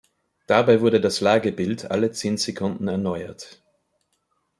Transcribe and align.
Dabei 0.47 0.81
wurde 0.81 0.99
das 0.99 1.21
Lagebild 1.21 1.91
alle 1.91 2.11
zehn 2.11 2.35
Sekunden 2.35 2.87
erneuert. 2.87 3.61